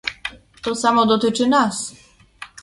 To 0.63 0.75
samo 0.75 1.05
dotyczy 1.05 1.47
nas 1.47 1.95